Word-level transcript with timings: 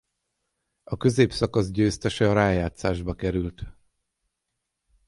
A 0.83 0.97
középszakasz 0.97 1.69
győztese 1.71 2.29
a 2.29 2.33
rájátszásba 2.33 3.13
került. 3.13 3.61